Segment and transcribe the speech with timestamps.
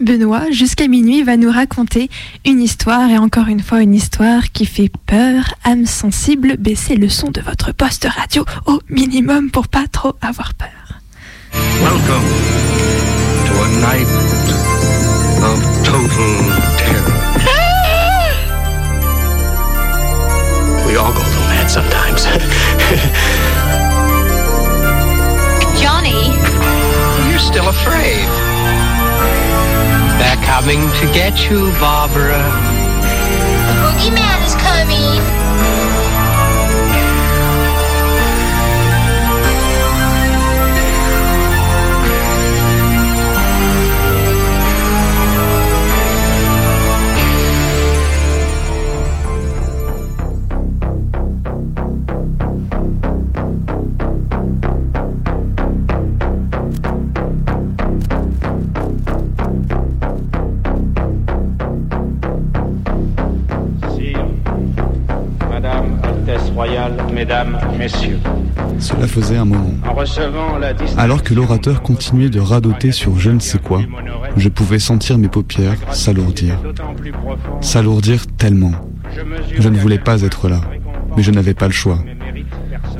[0.00, 2.08] Benoît, jusqu'à minuit, va nous raconter
[2.46, 5.54] une histoire et encore une fois une histoire qui fait peur.
[5.64, 10.54] âme sensible, baissez le son de votre poste radio au minimum pour pas trop avoir
[10.54, 10.68] peur.
[30.68, 32.87] Coming to get you, Barbara.
[67.12, 68.18] Mesdames, Messieurs,
[68.78, 69.74] Cela faisait un moment.
[70.96, 73.82] Alors que l'orateur continuait de radoter sur je ne sais quoi,
[74.36, 76.58] je pouvais sentir mes paupières s'alourdir.
[77.60, 78.72] S'alourdir tellement.
[79.58, 80.60] je ne voulais pas être là,
[81.16, 81.98] mais je n'avais pas le choix.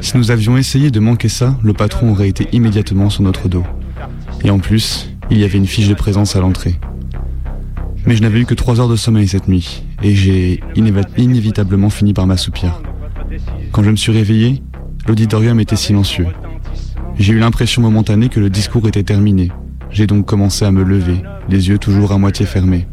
[0.00, 3.64] Si nous avions essayé de manquer ça, le patron aurait été immédiatement sur notre dos.
[4.44, 6.76] Et en plus, il y avait une fiche de présence à l'entrée.
[8.06, 12.14] Mais je n'avais eu que trois heures de sommeil cette nuit, et j'ai inévitablement fini
[12.14, 12.80] par m'assoupir.
[13.78, 14.60] Quand je me suis réveillé,
[15.06, 16.26] l'auditorium était silencieux.
[17.16, 19.52] J'ai eu l'impression momentanée que le discours était terminé.
[19.92, 22.88] J'ai donc commencé à me lever, les yeux toujours à moitié fermés.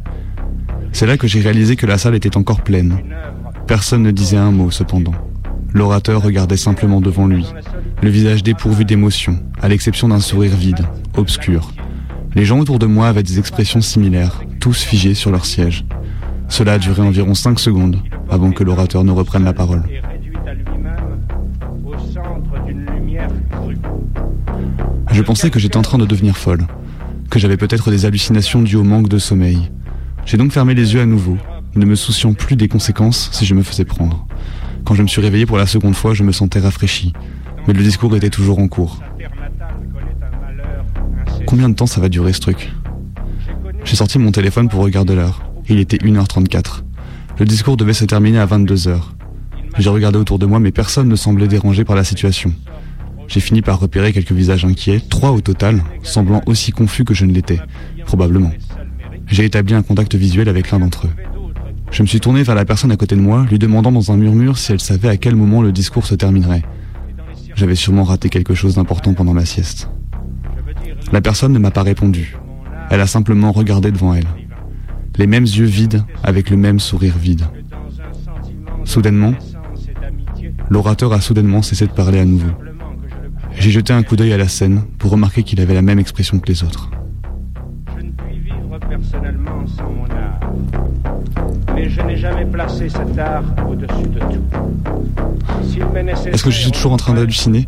[0.91, 2.99] C'est là que j'ai réalisé que la salle était encore pleine.
[3.65, 5.15] Personne ne disait un mot cependant.
[5.73, 7.47] L'orateur regardait simplement devant lui,
[8.03, 10.85] le visage dépourvu d'émotion, à l'exception d'un sourire vide,
[11.17, 11.71] obscur.
[12.35, 15.83] Les gens autour de moi avaient des expressions similaires, tous figés sur leur siège.
[16.47, 17.97] Cela a duré environ cinq secondes
[18.29, 19.81] avant que l'orateur ne reprenne la parole.
[25.15, 26.67] Je pensais que j'étais en train de devenir folle,
[27.29, 29.71] que j'avais peut-être des hallucinations dues au manque de sommeil.
[30.25, 31.37] J'ai donc fermé les yeux à nouveau,
[31.73, 34.27] ne me souciant plus des conséquences si je me faisais prendre.
[34.83, 37.13] Quand je me suis réveillé pour la seconde fois, je me sentais rafraîchi,
[37.65, 38.99] mais le discours était toujours en cours.
[41.47, 42.73] Combien de temps ça va durer ce truc?
[43.85, 45.49] J'ai sorti mon téléphone pour regarder l'heure.
[45.69, 46.81] Il était 1h34.
[47.39, 48.99] Le discours devait se terminer à 22h.
[49.77, 52.53] J'ai regardé autour de moi, mais personne ne semblait dérangé par la situation.
[53.27, 57.25] J'ai fini par repérer quelques visages inquiets, trois au total, semblant aussi confus que je
[57.25, 57.59] ne l'étais,
[58.05, 58.51] probablement.
[59.27, 61.11] J'ai établi un contact visuel avec l'un d'entre eux.
[61.91, 64.17] Je me suis tourné vers la personne à côté de moi, lui demandant dans un
[64.17, 66.63] murmure si elle savait à quel moment le discours se terminerait.
[67.55, 69.89] J'avais sûrement raté quelque chose d'important pendant ma sieste.
[71.11, 72.35] La personne ne m'a pas répondu.
[72.89, 74.27] Elle a simplement regardé devant elle.
[75.17, 77.45] Les mêmes yeux vides, avec le même sourire vide.
[78.83, 79.33] Soudainement,
[80.69, 82.51] l'orateur a soudainement cessé de parler à nouveau.
[83.57, 86.39] J'ai jeté un coup d'œil à la scène pour remarquer qu'il avait la même expression
[86.39, 86.89] que les autres.
[87.97, 90.39] Je ne puis vivre personnellement sans mon art.
[91.73, 94.45] Mais je n'ai jamais placé cet art au-dessus de tout.
[96.31, 97.67] Est-ce que je suis toujours en train d'halluciner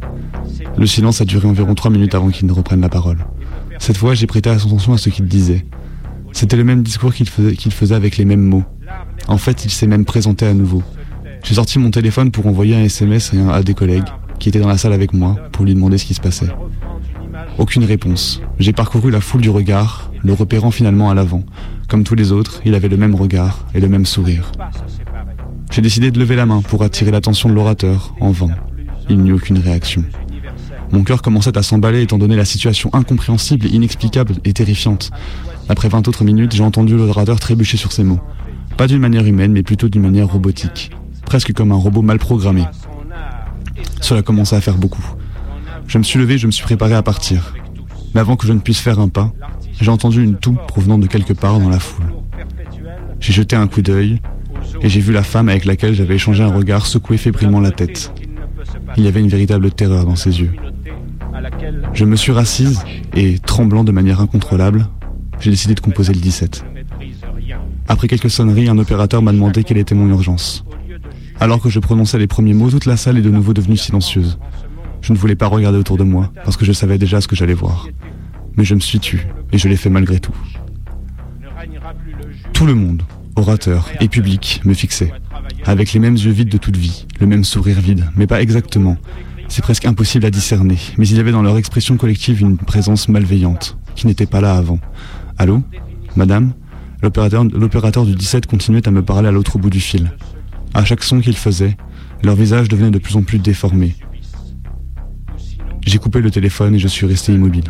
[0.77, 3.17] Le silence a duré environ trois minutes avant qu'il ne reprenne la parole.
[3.79, 5.65] Cette fois, j'ai prêté attention à ce qu'il disait.
[6.31, 8.63] C'était le même discours qu'il faisait, faisait avec les mêmes mots.
[9.27, 10.83] En fait, il s'est même présenté à nouveau.
[11.43, 14.07] J'ai sorti mon téléphone pour envoyer un SMS à des collègues
[14.39, 16.49] qui étaient dans la salle avec moi pour lui demander ce qui se passait.
[17.57, 18.41] Aucune réponse.
[18.59, 21.43] J'ai parcouru la foule du regard, le repérant finalement à l'avant.
[21.87, 24.51] Comme tous les autres, il avait le même regard et le même sourire.
[25.71, 28.49] J'ai décidé de lever la main pour attirer l'attention de l'orateur, en vain.
[29.09, 30.03] Il n'y eut aucune réaction.
[30.91, 35.11] Mon cœur commençait à s'emballer étant donné la situation incompréhensible, inexplicable et terrifiante.
[35.69, 38.19] Après 20 autres minutes, j'ai entendu l'orateur trébucher sur ces mots.
[38.77, 40.91] Pas d'une manière humaine, mais plutôt d'une manière robotique.
[41.25, 42.63] Presque comme un robot mal programmé.
[44.01, 45.05] Cela commençait à faire beaucoup.
[45.87, 47.53] Je me suis levé, je me suis préparé à partir.
[48.13, 49.31] Mais avant que je ne puisse faire un pas,
[49.79, 52.05] j'ai entendu une toux provenant de quelque part dans la foule.
[53.19, 54.21] J'ai jeté un coup d'œil
[54.81, 58.11] et j'ai vu la femme avec laquelle j'avais échangé un regard secouer fébrilement la tête.
[58.97, 60.51] Il y avait une véritable terreur dans ses yeux.
[61.93, 62.81] Je me suis rassise
[63.15, 64.87] et, tremblant de manière incontrôlable,
[65.39, 66.65] j'ai décidé de composer le 17.
[67.87, 70.65] Après quelques sonneries, un opérateur m'a demandé quelle était mon urgence.
[71.39, 74.39] Alors que je prononçais les premiers mots, toute la salle est de nouveau devenue silencieuse.
[75.01, 77.35] Je ne voulais pas regarder autour de moi, parce que je savais déjà ce que
[77.35, 77.87] j'allais voir.
[78.55, 80.35] Mais je me suis tu, et je l'ai fait malgré tout.
[82.53, 83.03] Tout le monde,
[83.35, 85.13] orateur et public, me fixait,
[85.65, 88.97] avec les mêmes yeux vides de toute vie, le même sourire vide, mais pas exactement.
[89.47, 93.09] C'est presque impossible à discerner, mais il y avait dans leur expression collective une présence
[93.09, 94.79] malveillante, qui n'était pas là avant.
[95.37, 95.61] Allô?
[96.15, 96.53] Madame,
[97.03, 100.11] l'opérateur l'opérateur du 17 continuait à me parler à l'autre bout du fil.
[100.73, 101.75] À chaque son qu'il faisait,
[102.23, 103.95] leur visage devenait de plus en plus déformé.
[105.85, 107.63] J'ai coupé le téléphone et je suis resté immobile.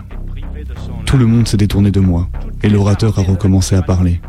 [1.06, 2.28] Tout le monde s'est détourné de moi
[2.64, 4.20] et l'orateur a recommencé à parler.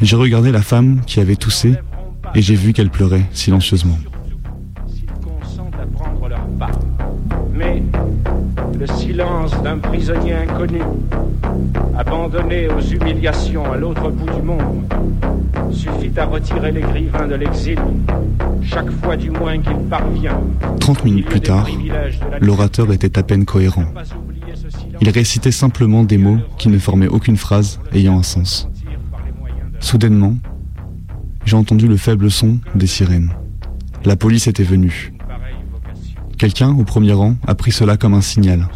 [0.00, 1.74] J'ai regardé la femme qui avait toussé
[2.34, 3.98] et j'ai vu qu'elle pleurait silencieusement.
[8.78, 10.80] Le silence d'un prisonnier inconnu,
[11.96, 14.84] abandonné aux humiliations à l'autre bout du monde,
[15.72, 17.78] suffit à retirer les de l'exil,
[18.62, 20.40] chaque fois du moins qu'il parvient.
[20.80, 21.66] 30 minutes plus tard,
[22.40, 23.86] l'orateur était à peine cohérent.
[25.00, 28.68] Il récitait simplement des mots qui ne formaient aucune phrase ayant un sens.
[29.80, 30.34] Soudainement,
[31.44, 33.32] j'ai entendu le faible son des sirènes.
[34.04, 35.12] La police était venue.
[36.38, 38.68] Quelqu'un, au premier rang, a pris cela comme un signal.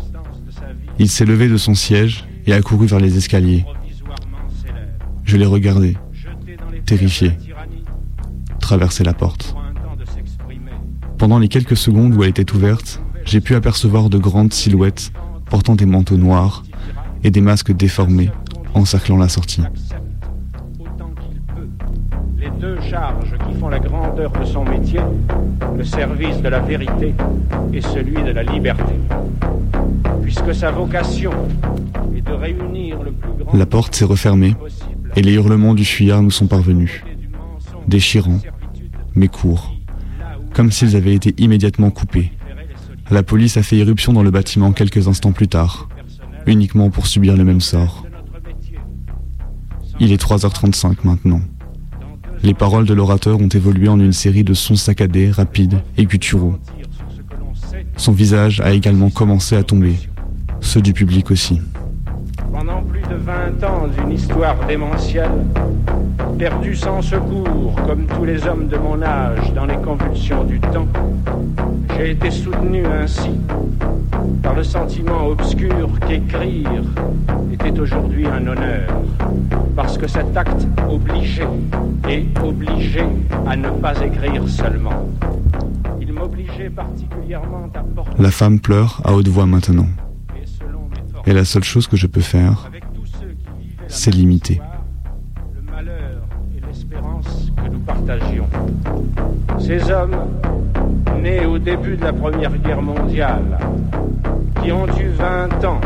[0.99, 3.65] Il s'est levé de son siège et a couru vers les escaliers.
[5.23, 5.97] Je l'ai regardé,
[6.87, 7.33] terrifié,
[8.59, 9.55] traverser la porte.
[11.19, 15.13] Pendant les quelques secondes où elle était ouverte, j'ai pu apercevoir de grandes silhouettes
[15.47, 16.65] portant des manteaux noirs
[17.23, 18.31] et des masques déformés
[18.75, 19.63] encerclant la sortie.
[22.93, 25.01] Charges qui font la grandeur de son métier,
[25.79, 27.15] le service de la vérité
[27.73, 28.93] et celui de la liberté.
[30.23, 31.33] Puisque sa vocation
[32.15, 34.55] est de réunir le plus grand La porte s'est refermée
[35.17, 37.03] et les hurlements du fuyard nous sont parvenus,
[37.89, 38.41] déchirants,
[39.15, 39.75] mais courts,
[40.53, 42.31] comme s'ils avaient été immédiatement coupés.
[43.11, 45.89] La police a fait irruption dans le bâtiment quelques instants plus tard,
[46.45, 48.05] uniquement pour subir le même sort.
[49.99, 51.41] Il est 3h35 maintenant.
[52.45, 56.57] Les paroles de l'orateur ont évolué en une série de sons saccadés, rapides et gutturaux.
[57.97, 59.95] Son visage a également commencé à tomber,
[60.61, 61.61] ceux du public aussi.
[62.53, 65.45] pendant plus de 20 ans d'une histoire démentielle,
[66.37, 70.89] perdu sans secours comme tous les hommes de mon âge dans les convulsions du temps,
[71.97, 73.31] j'ai été soutenu ainsi
[74.43, 76.83] par le sentiment obscur qu'écrire
[77.65, 78.89] était aujourd'hui un honneur,
[79.77, 81.47] parce que cet acte obligeait
[82.09, 83.07] et obligeait
[83.47, 85.09] à ne pas écrire seulement.
[86.01, 89.87] Il m'obligeait particulièrement à porter La femme pleure à haute voix maintenant.
[91.27, 92.69] et la seule chose que je peux faire,
[93.87, 94.55] c'est l'imiter.
[94.55, 94.83] histoire,
[95.55, 96.23] le malheur
[96.57, 98.47] et l'espérance que nous partagions.
[99.61, 100.17] Ces hommes,
[101.23, 103.59] nés au début de la Première Guerre mondiale,
[104.63, 105.81] qui ont eu 20 ans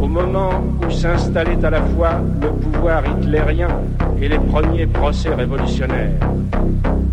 [0.00, 0.50] au moment
[0.86, 3.68] où s'installait à la fois le pouvoir hitlérien
[4.20, 6.10] et les premiers procès révolutionnaires,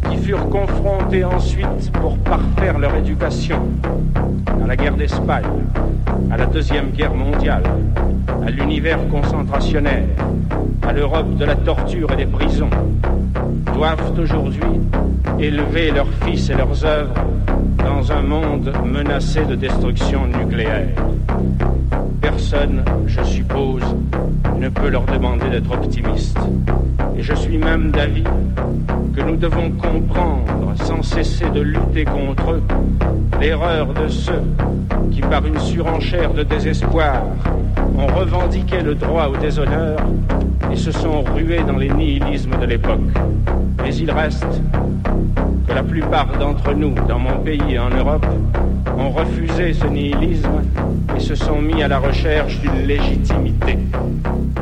[0.10, 3.60] qui furent confrontés ensuite pour parfaire leur éducation
[4.62, 5.46] à la guerre d'Espagne,
[6.30, 7.64] à la Deuxième Guerre mondiale,
[8.46, 10.04] à l'univers concentrationnaire,
[10.82, 12.70] à l'Europe de la torture et des prisons,
[13.82, 14.80] doivent aujourd'hui
[15.40, 17.16] élever leurs fils et leurs œuvres
[17.80, 20.90] dans un monde menacé de destruction nucléaire.
[22.22, 23.82] Personne, je suppose,
[24.60, 26.38] ne peut leur demander d'être optimistes.
[27.18, 28.24] Et je suis même d'avis
[29.16, 32.64] que nous devons comprendre, sans cesser de lutter contre eux,
[33.40, 34.44] l'erreur de ceux
[35.10, 37.24] qui, par une surenchère de désespoir,
[37.98, 39.98] ont revendiqué le droit au déshonneur
[40.72, 43.10] et se sont rués dans les nihilismes de l'époque.
[43.84, 44.46] Mais il reste
[45.68, 48.26] que la plupart d'entre nous, dans mon pays et en Europe,
[48.98, 50.62] ont refusé ce nihilisme
[51.16, 53.78] et se sont mis à la recherche d'une légitimité.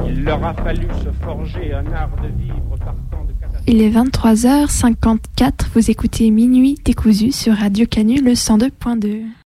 [0.08, 3.34] Il leur a fallu se forger un art de vivre partant de.
[3.68, 9.39] Il est 23h54, vous écoutez Minuit décousu sur Radio Canu le 102.2.